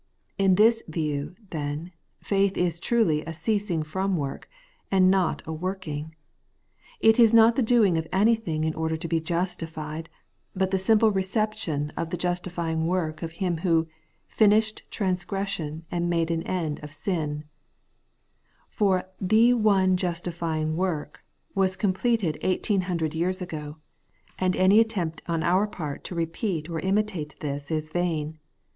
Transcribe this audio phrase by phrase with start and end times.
[0.39, 1.91] In this view, then,
[2.21, 4.49] faith is truly a ceasing from work,
[4.89, 6.15] and not a working;
[7.01, 10.09] it is not the doing of anything in order to be justified,
[10.55, 13.87] but the simple reception of the justifying work of Him who
[14.27, 17.43] 'finished transgression and made an end of sin:'
[18.71, 21.19] for THE ONE justifying work
[21.53, 23.77] was completed eighteen hundred years ago,
[24.39, 28.39] and any attempt on our part to repeat or imitate this is vain.